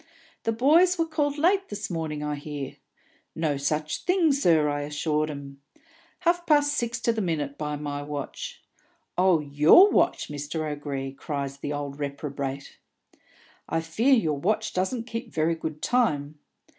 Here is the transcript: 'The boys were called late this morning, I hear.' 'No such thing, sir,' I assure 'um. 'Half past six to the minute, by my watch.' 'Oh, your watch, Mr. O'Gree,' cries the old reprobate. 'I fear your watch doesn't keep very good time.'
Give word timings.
'The 0.45 0.51
boys 0.51 0.97
were 0.97 1.05
called 1.05 1.37
late 1.37 1.69
this 1.69 1.87
morning, 1.91 2.23
I 2.23 2.33
hear.' 2.33 2.77
'No 3.35 3.55
such 3.57 4.03
thing, 4.03 4.33
sir,' 4.33 4.67
I 4.67 4.81
assure 4.81 5.29
'um. 5.31 5.59
'Half 6.21 6.47
past 6.47 6.73
six 6.73 6.99
to 7.01 7.13
the 7.13 7.21
minute, 7.21 7.55
by 7.55 7.75
my 7.75 8.01
watch.' 8.01 8.63
'Oh, 9.15 9.41
your 9.41 9.91
watch, 9.91 10.27
Mr. 10.27 10.67
O'Gree,' 10.71 11.13
cries 11.13 11.57
the 11.57 11.71
old 11.73 11.99
reprobate. 11.99 12.79
'I 13.69 13.81
fear 13.81 14.15
your 14.15 14.39
watch 14.39 14.73
doesn't 14.73 15.05
keep 15.05 15.31
very 15.31 15.53
good 15.53 15.83
time.' 15.83 16.39